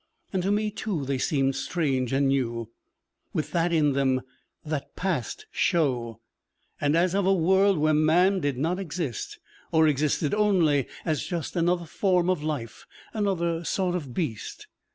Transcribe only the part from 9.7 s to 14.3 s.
or existed only as just another form of life, another sort of